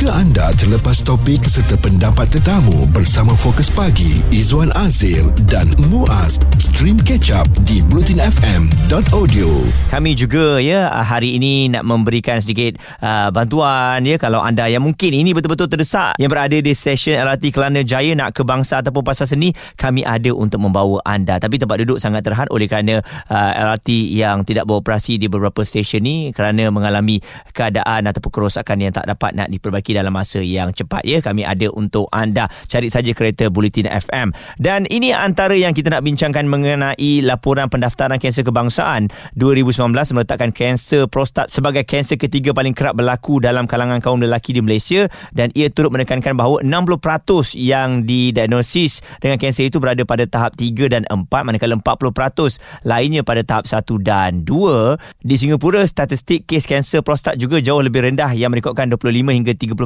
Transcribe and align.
Jika 0.00 0.16
anda 0.16 0.48
terlepas 0.56 1.04
topik 1.04 1.44
serta 1.44 1.76
pendapat 1.76 2.24
tetamu 2.32 2.88
bersama 2.88 3.36
Fokus 3.36 3.68
Pagi, 3.68 4.24
Izwan 4.32 4.72
Azir 4.72 5.28
dan 5.44 5.68
Muaz, 5.92 6.40
stream 6.56 6.96
catch 6.96 7.28
up 7.28 7.44
di 7.68 7.84
blutinfm.audio. 7.84 9.48
Kami 9.92 10.16
juga 10.16 10.56
ya 10.56 10.88
hari 11.04 11.36
ini 11.36 11.68
nak 11.68 11.84
memberikan 11.84 12.40
sedikit 12.40 12.80
uh, 13.04 13.28
bantuan 13.28 14.00
ya 14.08 14.16
kalau 14.16 14.40
anda 14.40 14.72
yang 14.72 14.80
mungkin 14.80 15.12
ini 15.12 15.36
betul-betul 15.36 15.68
terdesak 15.68 16.16
yang 16.16 16.32
berada 16.32 16.56
di 16.56 16.72
stesen 16.72 17.20
LRT 17.20 17.52
Kelana 17.52 17.84
Jaya 17.84 18.16
nak 18.16 18.32
ke 18.32 18.40
bangsa 18.40 18.80
ataupun 18.80 19.04
pasar 19.04 19.28
seni, 19.28 19.52
kami 19.76 20.00
ada 20.00 20.32
untuk 20.32 20.64
membawa 20.64 21.04
anda. 21.04 21.36
Tapi 21.36 21.60
tempat 21.60 21.76
duduk 21.76 22.00
sangat 22.00 22.24
terhad 22.24 22.48
oleh 22.48 22.64
kerana 22.64 23.04
uh, 23.04 23.52
LRT 23.52 24.16
yang 24.16 24.48
tidak 24.48 24.64
beroperasi 24.64 25.20
di 25.20 25.28
beberapa 25.28 25.60
stesen 25.60 26.08
ni 26.08 26.32
kerana 26.32 26.72
mengalami 26.72 27.20
keadaan 27.52 28.08
ataupun 28.08 28.32
kerosakan 28.32 28.80
yang 28.80 28.96
tak 28.96 29.04
dapat 29.04 29.36
nak 29.36 29.52
diperbaiki 29.52 29.89
diperbaiki 29.90 29.98
dalam 29.98 30.14
masa 30.14 30.40
yang 30.40 30.70
cepat 30.70 31.02
ya. 31.02 31.18
Kami 31.18 31.42
ada 31.42 31.66
untuk 31.74 32.06
anda. 32.14 32.46
Cari 32.70 32.88
saja 32.88 33.10
kereta 33.10 33.50
Bulletin 33.50 33.90
FM 33.90 34.32
dan 34.62 34.86
ini 34.86 35.10
antara 35.10 35.58
yang 35.58 35.74
kita 35.74 35.90
nak 35.90 36.06
bincangkan 36.06 36.46
mengenai 36.46 37.22
laporan 37.26 37.66
pendaftaran 37.66 38.22
kanser 38.22 38.46
kebangsaan 38.46 39.10
2019 39.34 39.90
meletakkan 40.14 40.50
kanser 40.54 41.10
prostat 41.10 41.50
sebagai 41.50 41.82
kanser 41.82 42.16
ketiga 42.16 42.54
paling 42.54 42.72
kerap 42.72 42.94
berlaku 42.94 43.42
dalam 43.42 43.66
kalangan 43.66 43.98
kaum 43.98 44.22
lelaki 44.22 44.54
di 44.54 44.62
Malaysia. 44.62 45.10
Dan 45.34 45.50
ia 45.58 45.68
turut 45.68 45.90
menekankan 45.90 46.38
bahawa 46.38 46.62
60% 46.62 47.58
yang 47.58 48.06
didiagnosis 48.06 49.02
dengan 49.18 49.40
kanser 49.40 49.66
itu 49.66 49.82
berada 49.82 50.02
pada 50.06 50.24
tahap 50.26 50.54
3 50.54 50.92
dan 50.92 51.02
4 51.08 51.26
manakala 51.42 51.74
40% 51.80 52.86
lainnya 52.86 53.22
pada 53.26 53.42
tahap 53.42 53.66
1 53.66 53.82
dan 54.04 54.44
2 54.46 55.24
di 55.24 55.34
Singapura 55.34 55.82
statistik 55.86 56.46
kes 56.46 56.68
kanser 56.68 57.02
prostat 57.02 57.40
juga 57.40 57.58
jauh 57.58 57.80
lebih 57.80 58.04
rendah 58.04 58.30
yang 58.36 58.52
merekodkan 58.52 58.92
25 58.92 59.32
hingga 59.32 59.52
30% 59.56 59.79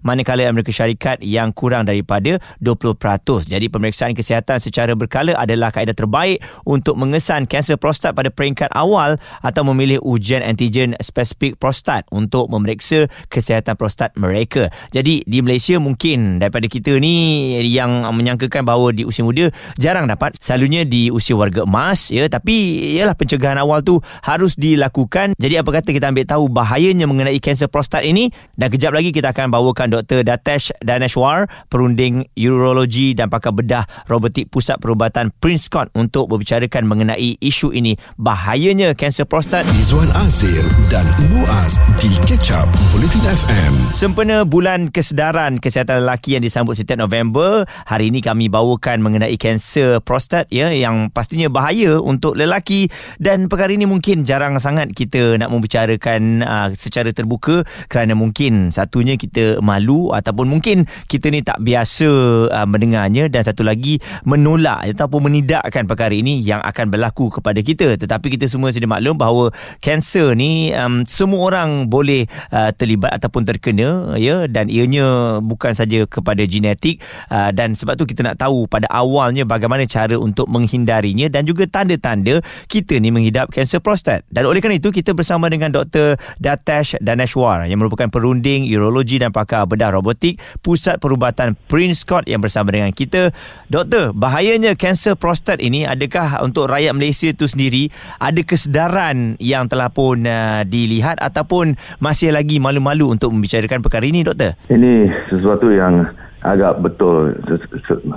manakala 0.00 0.48
Amerika 0.48 0.72
Syarikat 0.72 1.20
yang 1.20 1.52
kurang 1.52 1.84
daripada 1.84 2.40
20%. 2.64 3.50
Jadi 3.50 3.66
pemeriksaan 3.68 4.16
kesihatan 4.16 4.56
secara 4.56 4.96
berkala 4.96 5.36
adalah 5.36 5.68
kaedah 5.68 5.92
terbaik 5.92 6.40
untuk 6.64 6.96
mengesan 6.96 7.44
kanser 7.44 7.76
prostat 7.76 8.16
pada 8.16 8.32
peringkat 8.32 8.72
awal 8.72 9.20
atau 9.44 9.62
memilih 9.68 10.00
ujian 10.00 10.40
antigen 10.40 10.96
spesifik 11.04 11.60
prostat 11.60 12.08
untuk 12.08 12.48
memeriksa 12.48 13.12
kesihatan 13.28 13.76
prostat 13.76 14.16
mereka. 14.16 14.72
Jadi 14.94 15.22
di 15.28 15.38
Malaysia 15.44 15.76
mungkin 15.76 16.40
daripada 16.40 16.64
kita 16.64 16.96
ni 16.96 17.52
yang 17.68 18.08
menyangkakan 18.08 18.64
bahawa 18.64 18.96
di 18.96 19.04
usia 19.04 19.22
muda 19.22 19.52
jarang 19.76 20.08
dapat 20.08 20.40
selalunya 20.40 20.88
di 20.88 21.12
usia 21.12 21.36
warga 21.36 21.68
emas 21.68 22.08
ya 22.08 22.24
tapi 22.26 22.94
ialah 22.96 23.12
pencegahan 23.12 23.60
awal 23.60 23.84
tu 23.84 24.00
harus 24.24 24.56
dilakukan. 24.56 25.36
Jadi 25.36 25.60
apa 25.60 25.70
kata 25.76 25.92
kita 25.92 26.08
ambil 26.08 26.24
tahu 26.24 26.48
bahayanya 26.48 27.04
mengenai 27.04 27.36
kanser 27.42 27.68
prostat 27.68 28.06
ini 28.06 28.32
dan 28.56 28.72
kejap 28.72 28.96
lagi 28.96 29.10
lagi 29.10 29.19
kita 29.20 29.36
akan 29.36 29.52
bawakan 29.52 29.92
Dr. 29.92 30.24
Datesh 30.24 30.72
Daneshwar, 30.80 31.44
perunding 31.68 32.24
urologi 32.40 33.12
dan 33.12 33.28
pakar 33.28 33.52
bedah 33.52 33.84
robotik 34.08 34.48
Pusat 34.48 34.80
Perubatan 34.80 35.28
Prince 35.28 35.68
Scott 35.68 35.92
untuk 35.92 36.32
berbicarakan 36.32 36.88
mengenai 36.88 37.36
isu 37.36 37.76
ini 37.76 38.00
bahayanya 38.16 38.96
kanser 38.96 39.28
prostat. 39.28 39.68
Izwan 39.76 40.08
Azir 40.16 40.64
dan 40.88 41.04
Muaz 41.28 41.76
di 42.00 42.08
Catch 42.24 42.48
Up 42.56 42.64
Bulletin 42.96 43.28
FM. 43.28 43.72
Sempena 43.92 44.48
bulan 44.48 44.88
kesedaran 44.88 45.60
kesihatan 45.60 46.00
lelaki 46.00 46.40
yang 46.40 46.42
disambut 46.42 46.80
setiap 46.80 46.96
November, 46.96 47.68
hari 47.84 48.08
ini 48.08 48.24
kami 48.24 48.48
bawakan 48.48 49.04
mengenai 49.04 49.36
kanser 49.36 50.00
prostat 50.00 50.48
ya 50.48 50.72
yang 50.72 51.12
pastinya 51.12 51.52
bahaya 51.52 52.00
untuk 52.00 52.40
lelaki 52.40 52.88
dan 53.20 53.52
perkara 53.52 53.76
ini 53.76 53.84
mungkin 53.84 54.24
jarang 54.24 54.56
sangat 54.56 54.96
kita 54.96 55.36
nak 55.36 55.52
membicarakan 55.52 56.40
uh, 56.40 56.68
secara 56.72 57.12
terbuka 57.12 57.68
kerana 57.92 58.16
mungkin 58.16 58.72
satu 58.72 58.99
satunya 59.00 59.16
kita 59.16 59.64
malu 59.64 60.12
ataupun 60.12 60.44
mungkin 60.44 60.84
kita 61.08 61.32
ni 61.32 61.40
tak 61.40 61.56
biasa 61.64 62.04
uh, 62.52 62.68
mendengarnya 62.68 63.32
dan 63.32 63.40
satu 63.48 63.64
lagi 63.64 63.96
menolak 64.28 64.92
ataupun 64.92 65.32
menidakkan 65.32 65.88
perkara 65.88 66.12
ini 66.12 66.36
yang 66.44 66.60
akan 66.60 66.92
berlaku 66.92 67.32
kepada 67.32 67.64
kita 67.64 67.96
tetapi 67.96 68.36
kita 68.36 68.44
semua 68.44 68.68
sedia 68.76 68.84
maklum 68.84 69.16
bahawa 69.16 69.56
kanser 69.80 70.36
ni 70.36 70.68
um, 70.76 71.00
semua 71.08 71.48
orang 71.48 71.88
boleh 71.88 72.28
uh, 72.52 72.68
terlibat 72.76 73.16
ataupun 73.16 73.48
terkena 73.48 74.20
ya 74.20 74.44
dan 74.44 74.68
ianya 74.68 75.40
bukan 75.40 75.72
saja 75.72 76.04
kepada 76.04 76.44
genetik 76.44 77.00
uh, 77.32 77.48
dan 77.56 77.72
sebab 77.72 77.96
tu 77.96 78.04
kita 78.04 78.20
nak 78.20 78.36
tahu 78.36 78.68
pada 78.68 78.84
awalnya 78.92 79.48
bagaimana 79.48 79.88
cara 79.88 80.20
untuk 80.20 80.44
menghindarinya 80.52 81.32
dan 81.32 81.48
juga 81.48 81.64
tanda-tanda 81.64 82.44
kita 82.68 83.00
ni 83.00 83.08
menghidap 83.08 83.48
kanser 83.48 83.80
prostat 83.80 84.28
dan 84.28 84.44
oleh 84.44 84.60
kerana 84.60 84.76
itu 84.76 84.92
kita 84.92 85.16
bersama 85.16 85.48
dengan 85.48 85.72
Dr. 85.72 86.20
Datesh 86.36 87.00
Daneshwar 87.00 87.64
yang 87.64 87.80
merupakan 87.80 88.12
perunding 88.12 88.68
urologi 88.90 89.22
dan 89.22 89.30
pakar 89.30 89.70
bedah 89.70 89.94
robotik 89.94 90.42
Pusat 90.58 90.98
Perubatan 90.98 91.54
Prince 91.70 92.02
Scott 92.02 92.26
yang 92.26 92.42
bersama 92.42 92.74
dengan 92.74 92.90
kita. 92.90 93.30
Doktor, 93.70 94.10
bahayanya 94.10 94.74
kanser 94.74 95.14
prostat 95.14 95.62
ini 95.62 95.86
adakah 95.86 96.42
untuk 96.42 96.66
rakyat 96.66 96.90
Malaysia 96.90 97.30
itu 97.30 97.46
sendiri 97.46 97.86
ada 98.18 98.42
kesedaran 98.42 99.38
yang 99.38 99.70
telah 99.70 99.94
pun 99.94 100.26
uh, 100.26 100.66
dilihat 100.66 101.22
ataupun 101.22 101.78
masih 102.02 102.34
lagi 102.34 102.58
malu-malu 102.58 103.14
untuk 103.14 103.30
membicarakan 103.30 103.78
perkara 103.78 104.02
ini, 104.10 104.26
doktor? 104.26 104.58
Ini 104.66 105.06
sesuatu 105.30 105.70
yang 105.70 106.10
agak 106.42 106.82
betul. 106.82 107.38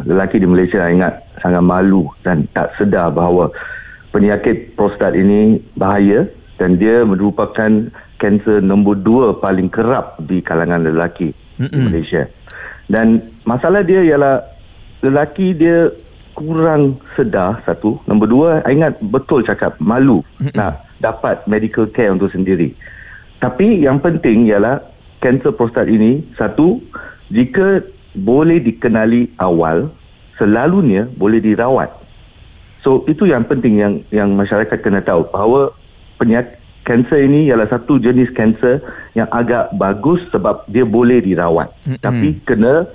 Lelaki 0.09 0.41
di 0.41 0.49
Malaysia 0.49 0.89
ingat 0.89 1.21
sangat 1.45 1.61
malu 1.61 2.09
dan 2.25 2.49
tak 2.57 2.73
sedar 2.81 3.13
bahawa 3.13 3.53
penyakit 4.09 4.73
prostat 4.73 5.13
ini 5.13 5.59
bahaya 5.77 6.25
dan 6.57 6.79
dia 6.79 7.03
merupakan 7.03 7.91
kanser 8.23 8.63
nombor 8.63 9.03
dua 9.03 9.35
paling 9.43 9.67
kerap 9.67 10.15
di 10.23 10.39
kalangan 10.39 10.87
lelaki 10.87 11.35
Mm-mm. 11.59 11.67
di 11.67 11.79
Malaysia. 11.91 12.23
Dan 12.87 13.35
masalah 13.43 13.83
dia 13.83 13.99
ialah 13.99 14.39
lelaki 15.03 15.51
dia 15.51 15.91
kurang 16.39 17.03
sedar 17.19 17.59
satu. 17.67 17.99
Nombor 18.07 18.27
dua, 18.31 18.49
ingat 18.71 19.03
betul 19.03 19.43
cakap 19.43 19.75
malu 19.83 20.23
Mm-mm. 20.39 20.55
nak 20.55 20.87
dapat 21.03 21.43
medical 21.51 21.83
care 21.91 22.15
untuk 22.15 22.31
sendiri. 22.31 22.71
Tapi 23.43 23.83
yang 23.83 23.99
penting 23.99 24.47
ialah 24.47 24.79
kanser 25.19 25.51
prostat 25.51 25.91
ini 25.91 26.23
satu, 26.39 26.79
jika 27.27 27.83
boleh 28.15 28.63
dikenali 28.63 29.35
awal, 29.43 29.91
selalunya 30.39 31.11
boleh 31.19 31.43
dirawat. 31.43 31.91
So 32.87 33.03
itu 33.11 33.27
yang 33.27 33.43
penting 33.47 33.83
yang 33.83 33.93
yang 34.15 34.35
masyarakat 34.35 34.79
kena 34.79 35.03
tahu 35.03 35.27
bahawa 35.27 35.75
penyakit 36.19 36.62
kanser 36.83 37.25
ini 37.25 37.47
ialah 37.49 37.67
satu 37.71 37.99
jenis 37.99 38.31
kanser 38.35 38.83
yang 39.15 39.27
agak 39.31 39.71
bagus 39.75 40.19
sebab 40.29 40.67
dia 40.67 40.83
boleh 40.83 41.23
dirawat. 41.23 41.71
Mm-hmm. 41.83 41.99
Tapi 42.03 42.27
kena 42.43 42.87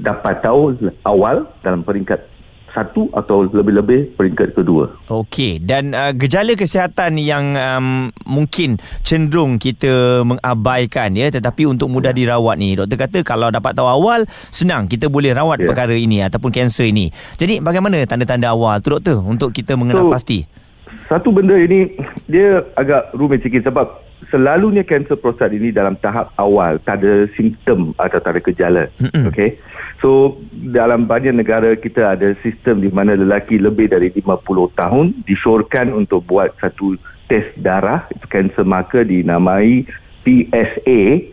dapat 0.00 0.40
tahu 0.40 0.76
awal 1.04 1.44
dalam 1.60 1.84
peringkat 1.84 2.34
satu 2.74 3.06
atau 3.14 3.46
lebih-lebih 3.46 4.18
peringkat 4.18 4.58
kedua. 4.58 4.90
Okey, 5.06 5.62
dan 5.62 5.94
uh, 5.94 6.10
gejala 6.10 6.58
kesihatan 6.58 7.14
yang 7.22 7.54
um, 7.54 8.10
mungkin 8.26 8.82
cenderung 9.06 9.62
kita 9.62 10.26
mengabaikan 10.26 11.14
ya 11.14 11.30
tetapi 11.30 11.70
untuk 11.70 11.86
mudah 11.88 12.10
ya. 12.10 12.18
dirawat 12.18 12.58
ni. 12.58 12.74
Doktor 12.74 12.98
kata 13.06 13.18
kalau 13.22 13.54
dapat 13.54 13.78
tahu 13.78 13.86
awal 13.86 14.26
senang 14.50 14.90
kita 14.90 15.06
boleh 15.06 15.30
rawat 15.30 15.62
ya. 15.62 15.70
perkara 15.70 15.94
ini 15.94 16.26
ataupun 16.26 16.50
kanser 16.50 16.90
ini. 16.90 17.14
Jadi 17.38 17.62
bagaimana 17.62 18.02
tanda-tanda 18.10 18.50
awal 18.50 18.82
tu 18.82 18.98
doktor 18.98 19.22
untuk 19.22 19.54
kita 19.54 19.78
mengenal 19.78 20.10
so, 20.10 20.12
pasti? 20.12 20.63
Satu 21.08 21.28
benda 21.30 21.56
ini 21.56 21.92
dia 22.28 22.64
agak 22.80 23.12
rumit 23.12 23.44
sikit 23.44 23.68
sebab 23.68 23.86
selalunya 24.32 24.82
kanser 24.86 25.20
prostat 25.20 25.52
ini 25.52 25.68
dalam 25.68 25.96
tahap 26.00 26.32
awal 26.40 26.80
tak 26.82 27.04
ada 27.04 27.28
simptom 27.36 27.92
atau 28.00 28.18
tak 28.20 28.38
ada 28.38 28.40
gejala. 28.40 28.84
Mm-hmm. 29.00 29.24
Okay. 29.30 29.60
So 30.00 30.40
dalam 30.52 31.04
banyak 31.04 31.36
negara 31.36 31.76
kita 31.76 32.16
ada 32.16 32.32
sistem 32.40 32.80
di 32.80 32.88
mana 32.88 33.16
lelaki 33.16 33.60
lebih 33.60 33.92
dari 33.92 34.10
50 34.10 34.80
tahun 34.80 35.06
disyorkan 35.28 35.92
untuk 35.92 36.24
buat 36.28 36.56
satu 36.60 36.96
test 37.28 37.52
darah 37.60 38.04
kanser 38.28 38.64
marker 38.64 39.04
dinamai 39.04 39.84
PSA 40.24 41.30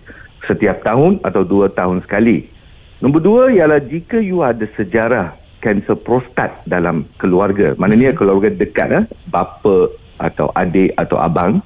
setiap 0.48 0.84
tahun 0.84 1.24
atau 1.24 1.48
dua 1.48 1.72
tahun 1.72 2.04
sekali. 2.04 2.48
Nombor 3.02 3.22
dua 3.24 3.44
ialah 3.50 3.82
jika 3.82 4.22
you 4.22 4.46
ada 4.46 4.68
sejarah 4.78 5.41
kanser 5.62 5.96
prostat 6.02 6.66
dalam 6.68 7.08
keluarga. 7.22 7.78
Maknanya 7.78 8.12
hmm. 8.12 8.18
keluarga 8.18 8.50
dekat 8.52 8.90
eh, 8.92 9.06
bapa 9.30 9.94
atau 10.20 10.50
adik 10.58 10.92
atau 10.98 11.22
abang. 11.22 11.62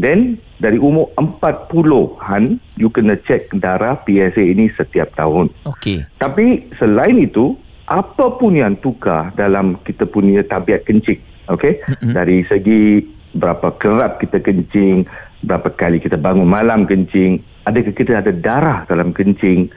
Then 0.00 0.40
dari 0.56 0.80
umur 0.80 1.12
40-an 1.20 2.56
you 2.80 2.88
kena 2.88 3.20
cek 3.20 3.52
darah 3.60 4.00
PSA 4.00 4.40
ini 4.40 4.72
setiap 4.72 5.12
tahun. 5.12 5.52
Okey. 5.68 6.06
Tapi 6.16 6.72
selain 6.80 7.20
itu 7.20 7.58
apa 7.90 8.38
pun 8.38 8.54
yang 8.54 8.78
tukar 8.80 9.34
dalam 9.34 9.76
kita 9.82 10.06
punya 10.06 10.46
tabiat 10.46 10.86
kencing, 10.86 11.18
okey? 11.50 11.82
Mm-hmm. 11.82 12.12
Dari 12.14 12.38
segi 12.46 12.82
berapa 13.34 13.74
kerap 13.76 14.22
kita 14.22 14.38
kencing, 14.38 15.04
berapa 15.42 15.68
kali 15.74 15.98
kita 15.98 16.14
bangun 16.14 16.46
malam 16.46 16.86
kencing, 16.86 17.42
adakah 17.66 17.92
kita 17.92 18.22
ada 18.22 18.30
darah 18.30 18.86
dalam 18.86 19.10
kencing, 19.10 19.68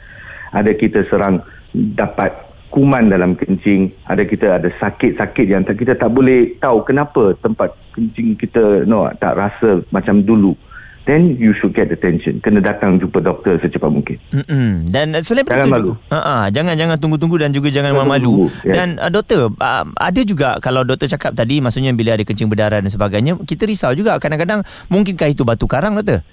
ada 0.53 0.71
kita 0.77 1.03
serang 1.09 1.41
dapat 1.73 2.52
kuman 2.73 3.13
dalam 3.13 3.37
kencing 3.37 3.93
ada 4.09 4.25
kita 4.25 4.57
ada 4.57 4.73
sakit-sakit 4.81 5.45
yang 5.45 5.61
kita 5.61 5.93
tak 5.93 6.09
boleh 6.09 6.57
tahu 6.57 6.81
kenapa 6.81 7.37
tempat 7.37 7.77
kencing 7.93 8.33
kita 8.33 8.89
no 8.89 9.05
tak 9.21 9.37
rasa 9.37 9.85
macam 9.93 10.25
dulu 10.25 10.57
then 11.03 11.35
you 11.35 11.51
should 11.59 11.75
get 11.75 11.91
attention. 11.91 12.39
Kena 12.39 12.63
datang 12.63 12.95
jumpa 12.99 13.19
doktor 13.19 13.59
secepat 13.59 13.91
mungkin. 13.91 14.17
Mm-mm. 14.31 14.87
Dan 14.87 15.15
selain 15.19 15.43
Jangan 15.43 15.67
itu 15.67 15.71
malu. 15.71 15.91
juga, 15.95 16.15
uh-uh, 16.15 16.43
jangan 16.51 16.73
jangan 16.79 16.97
tunggu-tunggu 16.99 17.35
dan 17.39 17.51
juga 17.51 17.67
jangan 17.71 17.91
tunggu, 18.07 18.47
yes. 18.63 18.73
Dan 18.73 18.87
uh, 18.99 19.11
doktor, 19.11 19.51
uh, 19.51 19.85
ada 19.99 20.21
juga 20.23 20.57
kalau 20.63 20.87
doktor 20.87 21.11
cakap 21.11 21.35
tadi 21.35 21.59
maksudnya 21.59 21.91
bila 21.91 22.15
ada 22.15 22.23
kencing 22.23 22.47
berdarah 22.47 22.79
dan 22.79 22.87
sebagainya, 22.87 23.35
kita 23.43 23.67
risau 23.67 23.91
juga 23.91 24.15
kadang-kadang 24.15 24.63
mungkinkah 24.87 25.27
itu 25.27 25.43
batu 25.43 25.67
karang 25.67 25.99
doktor? 25.99 26.23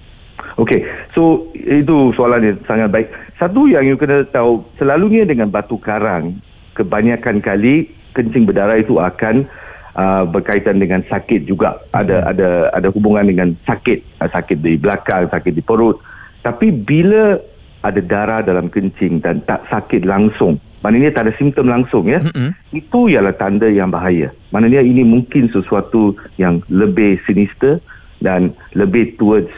Okay, 0.60 0.84
so 1.16 1.48
itu 1.56 2.12
soalan 2.12 2.44
yang 2.44 2.58
sangat 2.68 2.92
baik. 2.92 3.08
Satu 3.40 3.64
yang 3.64 3.88
you 3.88 3.96
kena 3.96 4.28
tahu, 4.28 4.60
selalunya 4.76 5.24
dengan 5.24 5.48
batu 5.48 5.80
karang, 5.80 6.36
kebanyakan 6.76 7.40
kali 7.40 7.88
kencing 8.12 8.44
berdarah 8.44 8.76
itu 8.76 9.00
akan 9.00 9.48
uh, 9.96 10.28
berkaitan 10.28 10.76
dengan 10.76 11.00
sakit 11.08 11.48
juga. 11.48 11.80
Ada 11.96 12.28
ada 12.28 12.48
ada 12.76 12.88
hubungan 12.92 13.24
dengan 13.24 13.56
sakit, 13.64 14.20
uh, 14.20 14.28
sakit 14.28 14.60
di 14.60 14.76
belakang, 14.76 15.32
sakit 15.32 15.56
di 15.56 15.64
perut. 15.64 15.96
Tapi 16.44 16.68
bila 16.68 17.40
ada 17.80 18.00
darah 18.04 18.44
dalam 18.44 18.68
kencing 18.68 19.24
dan 19.24 19.40
tak 19.48 19.64
sakit 19.72 20.04
langsung, 20.04 20.60
maknanya 20.84 21.16
tak 21.16 21.24
ada 21.24 21.32
simptom 21.40 21.72
langsung 21.72 22.04
ya. 22.04 22.20
Mm-mm. 22.20 22.52
Itu 22.76 23.08
ialah 23.08 23.32
tanda 23.40 23.72
yang 23.72 23.88
bahaya. 23.88 24.28
Maknanya 24.52 24.84
ini 24.84 25.08
mungkin 25.08 25.48
sesuatu 25.48 26.12
yang 26.36 26.60
lebih 26.68 27.16
sinister 27.24 27.80
dan 28.20 28.52
lebih 28.76 29.16
towards 29.16 29.48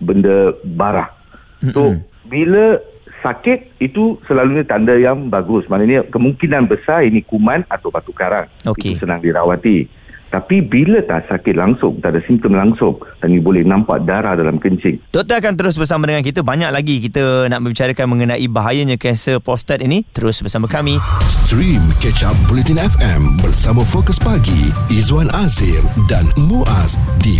benda 0.00 0.52
barah. 0.64 1.10
So, 1.72 1.96
Mm-mm. 1.96 2.04
bila 2.28 2.80
sakit 3.24 3.82
itu 3.82 4.20
selalunya 4.30 4.62
tanda 4.62 4.94
yang 4.94 5.32
bagus. 5.32 5.66
Maknanya 5.66 6.06
kemungkinan 6.14 6.70
besar 6.70 7.02
ini 7.02 7.26
kuman 7.26 7.66
atau 7.66 7.90
batu 7.90 8.14
karang. 8.14 8.46
Okey. 8.62 8.94
Itu 8.94 9.06
senang 9.06 9.24
dirawati. 9.24 10.06
Tapi 10.26 10.58
bila 10.58 11.00
tak 11.06 11.30
sakit 11.30 11.54
langsung, 11.54 12.02
tak 12.02 12.12
ada 12.12 12.20
simptom 12.26 12.52
langsung 12.52 12.98
dan 13.22 13.30
you 13.30 13.38
boleh 13.38 13.62
nampak 13.62 14.02
darah 14.04 14.34
dalam 14.34 14.58
kencing. 14.58 14.98
Doktor 15.14 15.38
akan 15.38 15.54
terus 15.54 15.78
bersama 15.78 16.10
dengan 16.10 16.26
kita. 16.26 16.42
Banyak 16.42 16.74
lagi 16.74 16.98
kita 16.98 17.46
nak 17.46 17.62
membicarakan 17.62 18.10
mengenai 18.10 18.44
bahayanya 18.50 18.98
kanser 18.98 19.38
prostat 19.38 19.80
ini. 19.80 20.02
Terus 20.10 20.42
bersama 20.42 20.66
kami. 20.66 20.98
Stream 21.46 21.80
Catch 22.02 22.26
Up 22.26 22.36
Bulletin 22.50 22.82
FM 22.82 23.38
bersama 23.38 23.86
Fokus 23.86 24.18
Pagi 24.18 24.74
Izwan 24.90 25.30
Azir 25.30 25.80
dan 26.10 26.26
Muaz 26.50 26.98
di 27.22 27.38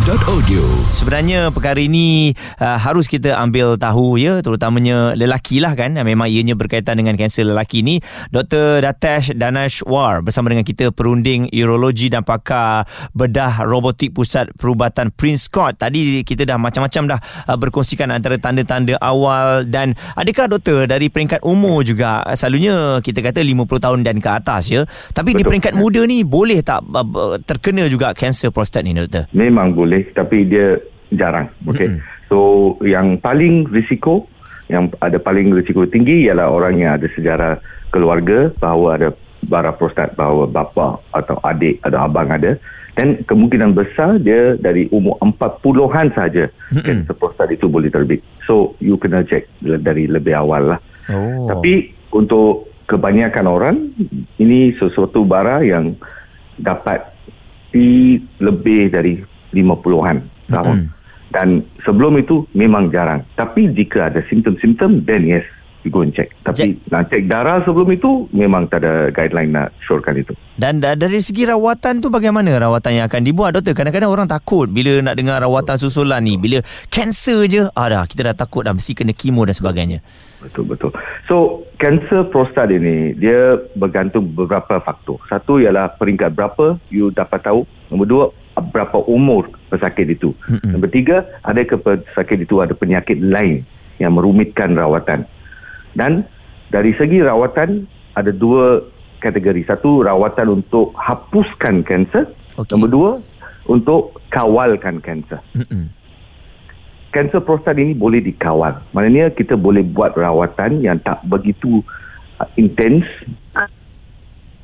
bulletinfm.audio. 0.00 0.64
Sebenarnya 0.90 1.52
perkara 1.52 1.76
ini 1.76 2.32
uh, 2.56 2.78
harus 2.80 3.04
kita 3.04 3.36
ambil 3.36 3.76
tahu 3.76 4.16
ya. 4.16 4.40
Terutamanya 4.40 5.12
lelaki 5.12 5.60
lah 5.60 5.76
kan. 5.76 5.92
Memang 5.92 6.24
ianya 6.24 6.56
berkaitan 6.56 6.96
dengan 6.96 7.20
kanser 7.20 7.44
lelaki 7.44 7.84
ni. 7.84 8.00
Dr. 8.32 8.80
Datesh 8.80 9.36
Danashwar 9.36 10.24
bersama 10.24 10.48
dengan 10.48 10.64
kita 10.64 10.88
perunding 10.92 11.52
urologi 11.52 12.08
dan 12.08 12.24
pakar 12.24 12.88
bedah 13.12 13.64
robotik 13.68 14.16
pusat 14.16 14.48
perubatan 14.56 15.12
Prince 15.12 15.52
Scott. 15.52 15.76
Tadi 15.76 16.24
kita 16.24 16.48
dah 16.48 16.56
macam-macam 16.56 17.16
dah 17.16 17.20
uh, 17.52 17.56
berkongsikan 17.60 18.08
antara 18.08 18.40
tanda-tanda 18.40 18.96
awal 19.04 19.68
dan 19.68 19.92
adakah 20.16 20.48
doktor 20.48 20.88
dari 20.88 21.12
peringkat 21.12 21.44
umur 21.44 21.84
juga? 21.84 22.24
Uh, 22.24 22.36
selalunya 22.36 23.04
kita 23.04 23.20
kata 23.20 23.44
50 23.44 23.68
tahun 23.68 24.00
dan 24.00 24.16
ke 24.16 24.30
atas 24.32 24.72
ya. 24.72 24.82
Tapi 25.12 25.36
di 25.36 25.44
Betul. 25.44 25.60
peringkat 25.60 25.74
muda 25.76 26.00
ni 26.08 26.24
boleh 26.24 26.64
tak 26.64 26.84
uh, 26.88 27.04
uh, 27.04 27.36
terkena 27.44 27.84
juga 27.90 28.16
kanser 28.16 28.48
prostat 28.48 28.86
ni 28.86 28.96
doktor? 28.96 29.28
Memang 29.36 29.76
boleh 29.76 29.89
tapi 30.14 30.46
dia 30.46 30.78
jarang. 31.10 31.50
Okay. 31.66 31.90
Mm-mm. 31.90 32.02
So 32.30 32.38
yang 32.86 33.18
paling 33.18 33.66
risiko 33.74 34.30
yang 34.70 34.94
ada 35.02 35.18
paling 35.18 35.50
risiko 35.50 35.82
tinggi 35.90 36.30
ialah 36.30 36.46
orang 36.46 36.78
yang 36.78 36.94
ada 36.94 37.10
sejarah 37.10 37.58
keluarga 37.90 38.54
bahawa 38.62 38.88
ada 38.94 39.08
bara 39.50 39.74
prostat 39.74 40.14
bahawa 40.14 40.46
bapa 40.46 41.02
atau 41.10 41.36
adik 41.42 41.82
atau 41.82 42.06
abang 42.06 42.30
ada 42.30 42.54
dan 42.94 43.18
kemungkinan 43.26 43.74
besar 43.74 44.22
dia 44.22 44.54
dari 44.60 44.86
umur 44.94 45.18
40-an 45.18 46.14
saja 46.14 46.46
kanser 46.70 47.16
prostat 47.18 47.50
itu 47.50 47.66
boleh 47.66 47.90
terbit. 47.90 48.22
So 48.46 48.78
you 48.78 48.94
kena 49.00 49.26
check 49.26 49.50
dari 49.58 50.06
lebih 50.06 50.38
awal 50.38 50.76
lah. 50.76 50.80
oh 51.10 51.50
Tapi 51.50 51.90
untuk 52.14 52.70
kebanyakan 52.86 53.46
orang 53.46 53.76
ini 54.42 54.74
sesuatu 54.78 55.22
bara 55.22 55.62
yang 55.62 55.94
dapat 56.58 57.06
di 57.70 58.18
lebih 58.42 58.90
dari 58.90 59.22
50-an 59.52 60.18
tahun. 60.50 60.76
Dan 61.30 61.62
sebelum 61.86 62.18
itu 62.18 62.42
memang 62.58 62.90
jarang. 62.90 63.22
Tapi 63.38 63.70
jika 63.70 64.10
ada 64.10 64.18
simptom-simptom 64.26 65.06
then 65.06 65.26
yes 65.30 65.46
you 65.84 65.90
go 65.90 66.04
and 66.04 66.12
check. 66.12 66.28
Tapi 66.44 66.76
nak 66.92 67.08
check 67.08 67.24
darah 67.24 67.64
sebelum 67.64 67.88
itu 67.92 68.28
memang 68.36 68.68
tak 68.68 68.84
ada 68.84 69.08
guideline 69.14 69.52
nak 69.52 69.72
syorkan 69.84 70.18
itu. 70.20 70.36
Dan 70.60 70.82
da- 70.82 70.98
dari 70.98 71.24
segi 71.24 71.48
rawatan 71.48 72.04
tu 72.04 72.12
bagaimana 72.12 72.52
rawatan 72.60 73.00
yang 73.00 73.06
akan 73.08 73.22
dibuat 73.24 73.56
doktor? 73.56 73.72
Kadang-kadang 73.72 74.12
orang 74.12 74.28
takut 74.28 74.68
bila 74.68 75.00
nak 75.00 75.16
dengar 75.16 75.40
rawatan 75.40 75.76
susulan 75.80 76.20
ni. 76.20 76.36
Bila 76.36 76.60
kanser 76.92 77.48
je, 77.48 77.62
ah 77.72 77.88
dah 77.88 78.04
kita 78.04 78.32
dah 78.32 78.36
takut 78.36 78.68
dah 78.68 78.76
mesti 78.76 78.92
kena 78.92 79.16
kemo 79.16 79.46
dan 79.48 79.56
sebagainya. 79.56 79.98
Betul 80.40 80.68
betul. 80.68 80.92
So 81.28 81.64
kanser 81.80 82.28
prostat 82.28 82.72
ini 82.72 83.16
dia 83.16 83.56
bergantung 83.76 84.28
beberapa 84.36 84.80
faktor. 84.84 85.20
Satu 85.32 85.60
ialah 85.60 85.96
peringkat 85.96 86.32
berapa 86.36 86.76
you 86.92 87.08
dapat 87.12 87.40
tahu. 87.40 87.64
Nombor 87.88 88.06
dua 88.06 88.24
berapa 88.58 88.98
umur 89.06 89.52
pesakit 89.70 90.10
itu. 90.10 90.34
Mm-mm. 90.50 90.74
Nombor 90.74 90.90
tiga 90.90 91.22
adakah 91.46 91.78
pesakit 91.78 92.42
itu 92.42 92.58
ada 92.58 92.74
penyakit 92.74 93.22
lain 93.22 93.62
yang 94.02 94.16
merumitkan 94.16 94.74
rawatan. 94.74 95.28
Dan 95.94 96.26
dari 96.74 96.94
segi 96.98 97.22
rawatan 97.22 97.86
ada 98.18 98.34
dua 98.34 98.82
kategori. 99.22 99.68
Satu 99.68 100.02
rawatan 100.02 100.62
untuk 100.62 100.96
hapuskan 100.98 101.86
kanser. 101.86 102.26
Okey. 102.58 102.70
Nombor 102.74 102.90
dua 102.90 103.10
untuk 103.70 104.18
kawalkan 104.34 104.98
kanser 104.98 105.38
Mm-mm. 105.54 105.86
kanser 107.14 107.38
prostat 107.42 107.78
ini 107.78 107.94
boleh 107.94 108.18
dikawal. 108.18 108.82
Maknanya 108.90 109.30
kita 109.30 109.54
boleh 109.54 109.86
buat 109.86 110.18
rawatan 110.18 110.82
yang 110.82 110.98
tak 111.02 111.22
begitu 111.26 111.82
uh, 112.42 112.48
intens 112.58 113.06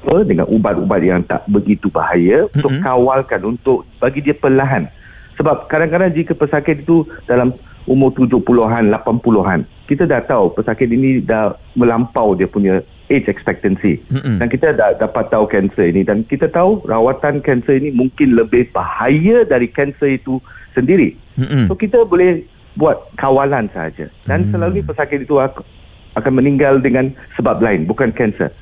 apa, 0.06 0.22
dengan 0.22 0.46
ubat-ubat 0.46 1.02
yang 1.02 1.26
tak 1.26 1.42
begitu 1.50 1.90
bahaya 1.90 2.46
untuk 2.54 2.70
Mm-mm. 2.70 2.86
kawalkan 2.86 3.42
untuk 3.42 3.82
bagi 3.98 4.22
dia 4.22 4.38
perlahan. 4.38 4.86
Sebab 5.34 5.66
kadang-kadang 5.66 6.14
jika 6.14 6.32
pesakit 6.32 6.86
itu 6.86 7.02
dalam 7.26 7.50
umur 7.84 8.14
70-an, 8.14 8.86
80-an, 8.88 9.66
kita 9.90 10.06
dah 10.06 10.22
tahu 10.22 10.54
pesakit 10.54 10.86
ini 10.88 11.18
dah 11.20 11.58
melampau 11.74 12.38
dia 12.38 12.46
punya 12.46 12.80
age 13.10 13.26
expectancy. 13.26 13.98
Mm-mm. 14.08 14.38
Dan 14.38 14.46
kita 14.46 14.72
dah 14.72 14.94
dapat 14.94 15.26
tahu 15.28 15.50
kanser 15.50 15.90
ini 15.90 16.06
dan 16.06 16.22
kita 16.22 16.46
tahu 16.48 16.86
rawatan 16.86 17.42
kanser 17.42 17.82
ini 17.82 17.90
mungkin 17.90 18.38
lebih 18.38 18.70
bahaya 18.70 19.42
dari 19.42 19.66
kanser 19.66 20.16
itu 20.16 20.38
sendiri. 20.72 21.18
Mm-mm. 21.34 21.66
So 21.66 21.74
kita 21.74 22.06
boleh 22.06 22.46
buat 22.78 23.10
kawalan 23.18 23.66
saja. 23.72 24.06
Dan 24.28 24.46
Hmm. 24.46 24.50
selalunya 24.52 24.84
pesakit 24.84 25.24
itu 25.24 25.40
ak- 25.40 25.64
akan 26.12 26.32
meninggal 26.32 26.76
dengan 26.80 27.08
sebab 27.32 27.60
lain, 27.60 27.88
bukan 27.88 28.12
kanser. 28.12 28.52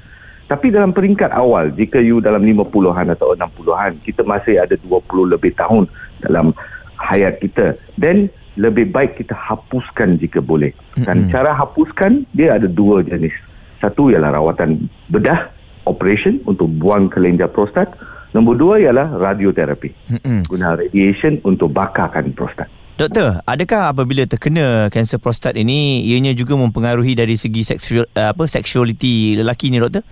Tapi 0.44 0.68
dalam 0.68 0.92
peringkat 0.92 1.32
awal, 1.32 1.72
jika 1.72 1.96
you 2.04 2.20
dalam 2.20 2.44
50-an 2.44 3.16
atau 3.16 3.32
60-an, 3.32 3.96
kita 4.04 4.20
masih 4.28 4.60
ada 4.60 4.76
20 4.76 5.32
lebih 5.32 5.56
tahun 5.56 5.88
dalam 6.20 6.52
hayat 7.00 7.40
kita. 7.40 7.80
Then 7.96 8.28
lebih 8.60 8.92
baik 8.92 9.18
kita 9.18 9.34
hapuskan 9.34 10.20
jika 10.20 10.44
boleh. 10.44 10.70
Dan 10.94 11.26
Mm-mm. 11.26 11.32
cara 11.32 11.56
hapuskan, 11.56 12.28
dia 12.36 12.54
ada 12.54 12.68
dua 12.70 13.02
jenis. 13.02 13.34
Satu 13.82 14.12
ialah 14.12 14.36
rawatan 14.36 14.86
bedah, 15.10 15.50
operation 15.88 16.38
untuk 16.46 16.70
buang 16.70 17.10
kelenjar 17.10 17.50
prostat. 17.50 17.90
Nombor 18.36 18.54
dua 18.58 18.74
ialah 18.84 19.16
radioterapi. 19.16 19.90
Mm-mm. 20.12 20.38
Guna 20.46 20.78
radiation 20.78 21.42
untuk 21.42 21.72
bakarkan 21.74 22.36
prostat. 22.36 22.70
Doktor, 22.94 23.42
adakah 23.42 23.90
apabila 23.90 24.22
terkena 24.22 24.86
kanser 24.86 25.18
prostat 25.18 25.58
ini 25.58 26.06
ianya 26.06 26.30
juga 26.30 26.54
mempengaruhi 26.54 27.18
dari 27.18 27.34
segi 27.34 27.66
seksual 27.66 28.06
uh, 28.14 28.30
apa 28.30 28.46
seksualiti 28.46 29.34
lelaki 29.34 29.74
ni 29.74 29.82
doktor? 29.82 30.06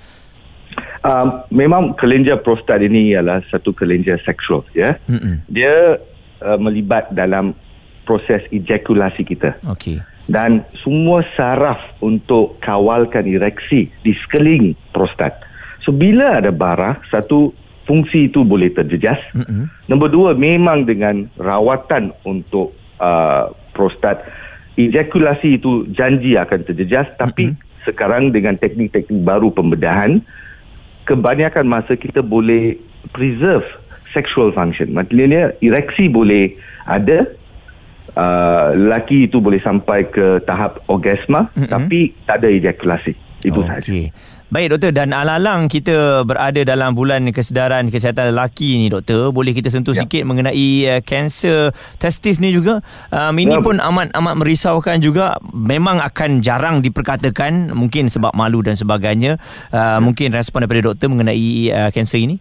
Um, 1.02 1.42
memang 1.50 1.98
kelenjar 1.98 2.46
prostat 2.46 2.78
ini 2.78 3.10
ialah 3.10 3.42
satu 3.50 3.74
kelenjar 3.74 4.22
seksual 4.22 4.62
ya. 4.70 5.02
Mm-mm. 5.10 5.42
Dia 5.50 5.98
uh, 6.38 6.58
melibat 6.62 7.10
dalam 7.10 7.58
proses 8.06 8.46
ejakulasi 8.54 9.26
kita 9.26 9.58
Okey. 9.66 9.98
dan 10.30 10.62
semua 10.78 11.26
saraf 11.34 11.82
untuk 11.98 12.54
kawalkan 12.62 13.26
ereksi 13.26 13.90
di 14.06 14.14
sekeliling 14.14 14.78
prostat. 14.94 15.42
So 15.82 15.90
bila 15.90 16.38
ada 16.38 16.54
bara, 16.54 17.02
satu 17.10 17.50
fungsi 17.82 18.30
itu 18.30 18.46
boleh 18.46 18.70
terjejas. 18.70 19.18
Mm-mm. 19.34 19.66
Nombor 19.90 20.14
dua, 20.14 20.30
memang 20.38 20.86
dengan 20.86 21.26
rawatan 21.34 22.14
untuk 22.22 22.78
uh, 23.02 23.50
prostat, 23.74 24.22
ejakulasi 24.78 25.58
itu 25.58 25.90
janji 25.90 26.38
akan 26.38 26.62
terjejas. 26.62 27.10
Tapi 27.18 27.50
Mhm. 27.50 27.58
sekarang 27.90 28.30
dengan 28.30 28.54
teknik-teknik 28.54 29.26
baru 29.26 29.50
pembedahan, 29.50 30.22
kebanyakan 31.04 31.66
masa 31.66 31.98
kita 31.98 32.22
boleh 32.22 32.78
preserve 33.10 33.66
sexual 34.12 34.52
function. 34.52 34.92
Maksudnya 34.92 35.56
ereksi 35.64 36.06
boleh 36.06 36.52
ada, 36.84 37.26
uh, 38.14 38.76
lelaki 38.76 39.26
itu 39.26 39.40
boleh 39.40 39.58
sampai 39.64 40.04
ke 40.12 40.44
tahap 40.44 40.84
orgasma, 40.86 41.48
Mhm. 41.56 41.68
tapi 41.68 42.12
tak 42.28 42.44
ada 42.44 42.48
ejakulasi. 42.52 43.12
Itu 43.42 43.66
saja. 43.66 43.82
Okey. 43.82 44.14
Baik 44.52 44.76
doktor 44.76 44.92
dan 44.92 45.16
alalang 45.16 45.64
kita 45.64 46.28
berada 46.28 46.60
dalam 46.60 46.92
bulan 46.92 47.24
kesedaran 47.32 47.88
kesihatan 47.88 48.36
lelaki 48.36 48.76
ni 48.76 48.92
doktor, 48.92 49.32
boleh 49.32 49.56
kita 49.56 49.72
sentuh 49.72 49.96
ya. 49.96 50.04
sikit 50.04 50.28
mengenai 50.28 50.92
uh, 50.92 51.00
kanser 51.00 51.72
testis 51.96 52.36
ni 52.36 52.52
juga. 52.52 52.84
Um, 53.08 53.32
ini 53.40 53.56
ya. 53.56 53.64
pun 53.64 53.80
amat 53.80 54.12
amat 54.12 54.34
merisaukan 54.36 55.00
juga. 55.00 55.40
Memang 55.56 56.04
akan 56.04 56.44
jarang 56.44 56.84
diperkatakan 56.84 57.72
mungkin 57.72 58.12
sebab 58.12 58.36
malu 58.36 58.60
dan 58.60 58.76
sebagainya. 58.76 59.40
Uh, 59.72 59.96
ya. 59.96 60.04
mungkin 60.04 60.36
respon 60.36 60.68
daripada 60.68 60.92
doktor 60.92 61.08
mengenai 61.08 61.72
uh, 61.72 61.88
kanser 61.88 62.20
ini. 62.20 62.36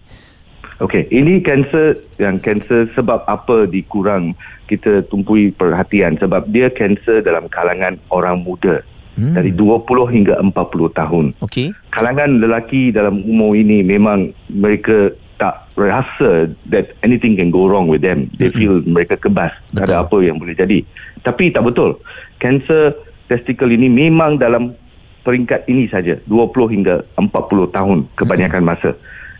Okey, 0.83 1.07
ini 1.15 1.39
kanser 1.39 1.95
yang 2.19 2.43
kanser 2.43 2.91
sebab 2.91 3.23
apa 3.23 3.71
dikurang 3.71 4.35
kita 4.67 5.07
tumpui 5.07 5.55
perhatian 5.55 6.19
sebab 6.19 6.43
dia 6.51 6.67
kanser 6.75 7.23
dalam 7.23 7.47
kalangan 7.47 7.95
orang 8.11 8.43
muda 8.43 8.83
hmm. 9.17 9.35
dari 9.35 9.51
20 9.55 9.87
hingga 10.13 10.33
40 10.39 10.99
tahun. 10.99 11.25
Okey. 11.43 11.73
Kalangan 11.91 12.39
lelaki 12.39 12.91
dalam 12.93 13.23
umur 13.23 13.57
ini 13.57 13.83
memang 13.83 14.31
mereka 14.51 15.11
tak 15.41 15.65
rasa 15.73 16.53
that 16.69 16.93
anything 17.01 17.33
can 17.33 17.49
go 17.49 17.65
wrong 17.65 17.89
with 17.89 18.05
them. 18.05 18.29
They 18.37 18.53
hmm. 18.53 18.57
feel 18.57 18.75
mereka 18.85 19.17
kebas. 19.17 19.51
Betul. 19.73 19.83
Ada 19.89 19.95
apa 20.05 20.17
yang 20.21 20.37
boleh 20.37 20.53
jadi. 20.53 20.85
Tapi 21.25 21.49
tak 21.49 21.65
betul. 21.65 21.97
Kanser 22.37 22.93
testikel 23.25 23.73
ini 23.73 23.89
memang 23.89 24.37
dalam 24.37 24.77
peringkat 25.25 25.65
ini 25.69 25.89
saja 25.89 26.17
20 26.29 26.73
hingga 26.77 27.05
40 27.17 27.75
tahun 27.77 27.97
kebanyakan 28.17 28.61
hmm. 28.61 28.69
masa. 28.69 28.91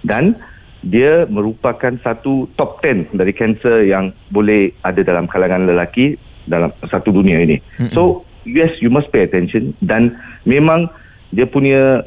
Dan 0.02 0.34
dia 0.82 1.30
merupakan 1.30 1.94
satu 2.02 2.50
top 2.58 2.82
10 2.82 3.14
dari 3.14 3.34
kanser 3.38 3.86
yang 3.86 4.10
boleh 4.34 4.74
ada 4.82 5.06
dalam 5.06 5.30
kalangan 5.30 5.70
lelaki 5.70 6.18
dalam 6.50 6.74
satu 6.90 7.14
dunia 7.14 7.38
ini. 7.38 7.62
Mm-hmm. 7.78 7.94
So 7.94 8.26
yes 8.48 8.72
you 8.82 8.90
must 8.90 9.10
pay 9.14 9.26
attention 9.26 9.74
dan 9.82 10.18
memang 10.48 10.90
dia 11.32 11.48
punya 11.48 12.06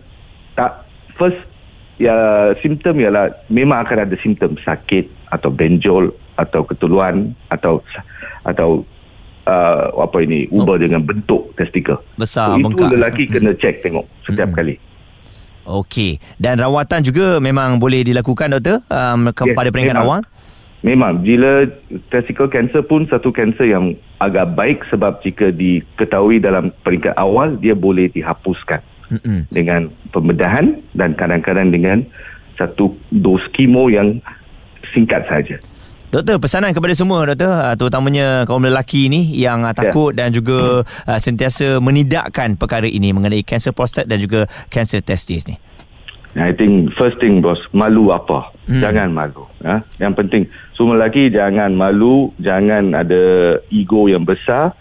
tak 0.55 0.85
first 1.17 1.39
ya 1.99 2.15
simptom 2.59 2.99
ialah 2.99 3.31
memang 3.49 3.87
akan 3.87 4.07
ada 4.07 4.17
simptom 4.19 4.59
sakit 4.61 5.07
atau 5.31 5.51
benjol 5.51 6.11
atau 6.35 6.67
ketuluan 6.67 7.33
atau 7.51 7.79
atau 8.43 8.83
uh, 9.47 9.87
apa 9.95 10.19
ini 10.27 10.51
ubah 10.51 10.75
oh. 10.75 10.81
dengan 10.81 11.07
bentuk 11.07 11.55
testikel 11.55 11.99
besar 12.19 12.59
so, 12.59 12.59
itu 12.59 12.85
lelaki 12.85 13.31
kena 13.31 13.55
check 13.55 13.81
tengok 13.83 14.07
setiap 14.27 14.51
hmm. 14.51 14.59
kali 14.59 14.77
Okey. 15.65 16.21
Dan 16.37 16.61
rawatan 16.61 17.01
juga 17.01 17.41
memang 17.41 17.81
boleh 17.81 18.05
dilakukan 18.05 18.53
doktor 18.53 18.85
um, 18.93 19.33
kepada 19.33 19.69
yes, 19.69 19.73
peringkat 19.73 19.97
awal? 19.97 20.21
Memang 20.85 21.25
bila 21.25 21.65
testicle 22.13 22.53
cancer 22.53 22.85
pun 22.85 23.09
satu 23.09 23.33
kanser 23.33 23.73
yang 23.73 23.97
agak 24.21 24.53
baik 24.53 24.85
sebab 24.93 25.17
jika 25.25 25.49
diketahui 25.49 26.45
dalam 26.45 26.77
peringkat 26.85 27.17
awal 27.17 27.57
dia 27.57 27.73
boleh 27.73 28.13
dihapuskan 28.13 28.85
Mm-mm. 29.09 29.49
dengan 29.49 29.89
pembedahan 30.13 30.85
dan 30.93 31.17
kadang-kadang 31.17 31.73
dengan 31.73 32.05
satu 32.61 32.93
dos 33.09 33.41
kemo 33.57 33.89
yang 33.89 34.21
singkat 34.93 35.25
saja. 35.25 35.57
Doktor, 36.13 36.39
pesanan 36.39 36.71
kepada 36.71 36.95
semua 36.95 37.27
doktor, 37.27 37.51
uh, 37.51 37.75
terutamanya 37.75 38.47
kaum 38.47 38.63
lelaki 38.63 39.11
ni 39.11 39.35
yang 39.35 39.67
uh, 39.67 39.75
takut 39.75 40.15
yeah. 40.15 40.23
dan 40.23 40.29
juga 40.31 40.87
uh, 40.87 41.19
sentiasa 41.19 41.83
menidakkan 41.83 42.55
perkara 42.55 42.87
ini 42.87 43.11
mengenai 43.11 43.43
kanser 43.43 43.75
prostat 43.75 44.07
dan 44.07 44.23
juga 44.23 44.47
kanser 44.71 45.03
testis 45.03 45.43
ni. 45.51 45.59
I 46.35 46.51
think 46.51 46.91
first 46.99 47.23
thing 47.23 47.39
bos 47.39 47.63
malu 47.71 48.11
apa? 48.11 48.51
Hmm. 48.67 48.83
Jangan 48.83 49.15
malu. 49.15 49.47
Ha? 49.63 49.87
Yang 50.03 50.15
penting 50.19 50.43
semua 50.75 50.99
lagi 50.99 51.31
jangan 51.31 51.71
malu, 51.79 52.35
jangan 52.43 52.91
ada 52.91 53.57
ego 53.71 54.11
yang 54.11 54.27
besar. 54.27 54.75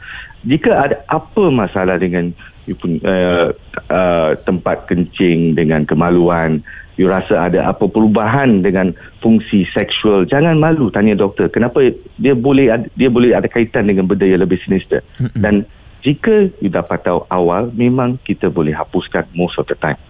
Jika 0.43 0.73
ada 0.73 0.97
apa 1.07 1.53
masalah 1.53 2.01
dengan 2.01 2.33
you 2.65 2.73
pun, 2.73 2.97
uh, 3.05 3.53
uh, 3.87 4.33
tempat 4.43 4.89
kencing 4.89 5.53
dengan 5.53 5.85
kemaluan, 5.85 6.65
you 6.97 7.05
rasa 7.05 7.47
ada 7.47 7.69
apa 7.69 7.85
perubahan 7.85 8.65
dengan 8.65 8.91
fungsi 9.21 9.69
seksual, 9.71 10.25
jangan 10.25 10.57
malu 10.57 10.89
tanya 10.89 11.13
doktor. 11.13 11.53
Kenapa 11.53 11.85
dia 12.17 12.33
boleh 12.33 12.73
ada, 12.73 12.85
dia 12.97 13.13
boleh 13.13 13.37
ada 13.37 13.45
kaitan 13.45 13.87
dengan 13.87 14.09
benda 14.09 14.25
yang 14.25 14.41
lebih 14.41 14.57
sinister. 14.65 15.05
Hmm. 15.21 15.31
Dan 15.37 15.55
jika 16.01 16.49
you 16.59 16.67
dapat 16.67 17.05
tahu 17.05 17.23
awal, 17.31 17.71
memang 17.71 18.19
kita 18.25 18.51
boleh 18.51 18.75
hapuskan 18.75 19.23
most 19.37 19.55
of 19.61 19.69
the 19.69 19.77
time 19.79 20.01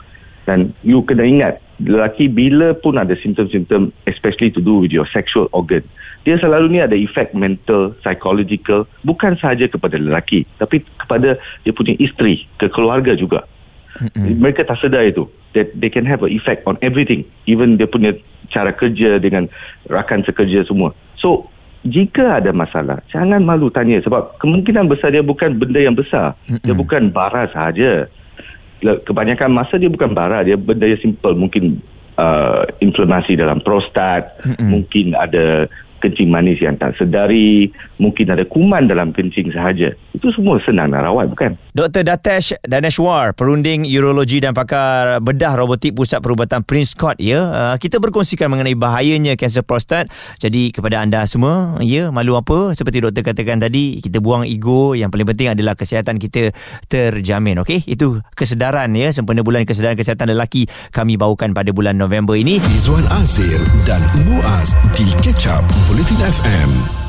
dan 0.44 0.76
you 0.84 1.02
kena 1.08 1.24
ingat 1.24 1.54
lelaki 1.82 2.28
bila 2.28 2.76
pun 2.78 3.00
ada 3.00 3.16
simptom-simptom 3.20 3.92
especially 4.08 4.52
to 4.52 4.60
do 4.60 4.84
with 4.84 4.92
your 4.92 5.08
sexual 5.10 5.48
organ 5.56 5.84
dia 6.24 6.40
selalu 6.40 6.66
ni 6.72 6.80
ada 6.80 6.96
efek 6.96 7.36
mental 7.36 7.92
psychological 8.00 8.88
bukan 9.04 9.36
sahaja 9.36 9.68
kepada 9.68 10.00
lelaki 10.00 10.48
tapi 10.56 10.84
kepada 10.96 11.36
dia 11.68 11.74
punya 11.76 11.96
isteri 12.00 12.48
ke 12.58 12.72
keluarga 12.72 13.14
juga. 13.14 13.44
Mm-hmm. 13.94 14.42
mereka 14.42 14.66
tak 14.66 14.82
sedar 14.82 15.06
itu. 15.06 15.30
That 15.54 15.70
they 15.78 15.94
can 15.94 16.02
have 16.10 16.26
a 16.26 16.32
effect 16.34 16.66
on 16.66 16.82
everything 16.82 17.30
even 17.46 17.78
dia 17.78 17.86
punya 17.86 18.18
cara 18.50 18.74
kerja 18.74 19.22
dengan 19.22 19.46
rakan 19.86 20.26
sekerja 20.26 20.66
semua. 20.66 20.98
So 21.20 21.52
jika 21.86 22.40
ada 22.42 22.56
masalah 22.56 23.04
jangan 23.12 23.44
malu 23.44 23.68
tanya 23.70 24.00
sebab 24.02 24.40
kemungkinan 24.40 24.88
besar 24.90 25.12
dia 25.12 25.22
bukan 25.22 25.60
benda 25.60 25.84
yang 25.84 25.94
besar. 25.94 26.40
Mm-hmm. 26.48 26.66
dia 26.66 26.74
bukan 26.74 27.12
bara 27.12 27.52
sahaja 27.52 28.08
kebanyakan 28.84 29.50
masa 29.56 29.80
dia 29.80 29.88
bukan 29.88 30.12
bara 30.12 30.44
dia 30.44 30.60
benda 30.60 30.86
yang 30.86 31.00
simple 31.00 31.34
mungkin 31.34 31.80
uh, 32.20 32.68
inflamasi 32.84 33.40
dalam 33.40 33.64
prostat 33.64 34.36
mm-hmm. 34.44 34.68
mungkin 34.70 35.06
ada 35.16 35.72
kencing 36.04 36.28
manis 36.28 36.60
yang 36.60 36.76
tak 36.76 37.00
sedari, 37.00 37.72
mungkin 37.96 38.28
ada 38.28 38.44
kuman 38.44 38.92
dalam 38.92 39.16
kencing 39.16 39.56
sahaja. 39.56 39.96
Itu 40.12 40.36
semua 40.36 40.60
senang 40.68 40.92
nak 40.92 41.08
rawat, 41.08 41.32
bukan? 41.32 41.56
Dr. 41.72 42.04
Datesh 42.04 42.60
Daneshwar, 42.68 43.32
perunding 43.32 43.88
urologi 43.88 44.44
dan 44.44 44.52
pakar 44.52 45.24
bedah 45.24 45.56
robotik 45.56 45.96
Pusat 45.96 46.20
Perubatan 46.20 46.62
Prince 46.68 46.92
Court, 46.92 47.16
ya. 47.24 47.40
Uh, 47.40 47.76
kita 47.80 48.04
berkongsikan 48.04 48.52
mengenai 48.52 48.76
bahayanya 48.76 49.40
kanser 49.40 49.64
prostat. 49.64 50.12
Jadi 50.44 50.76
kepada 50.76 51.00
anda 51.00 51.24
semua, 51.24 51.80
ya, 51.80 52.12
malu 52.12 52.36
apa? 52.36 52.76
Seperti 52.76 53.00
doktor 53.00 53.24
katakan 53.24 53.64
tadi, 53.64 54.04
kita 54.04 54.20
buang 54.20 54.44
ego. 54.44 54.92
Yang 54.94 55.16
paling 55.16 55.28
penting 55.32 55.50
adalah 55.56 55.80
kesihatan 55.80 56.20
kita 56.20 56.52
terjamin, 56.92 57.64
okey? 57.64 57.88
Itu 57.88 58.20
kesedaran, 58.36 58.92
ya. 59.00 59.16
Sempena 59.16 59.40
bulan 59.40 59.64
kesedaran 59.64 59.96
kesihatan 59.96 60.36
lelaki 60.36 60.68
kami 60.92 61.16
bawakan 61.16 61.56
pada 61.56 61.72
bulan 61.72 61.96
November 61.96 62.36
ini. 62.36 62.60
Izwan 62.76 63.08
Azir 63.08 63.62
dan 63.88 64.04
Muaz 64.28 64.76
di 64.98 65.08
Ketchup 65.24 65.64
Bulletin 65.94 66.18
FM. 66.18 67.03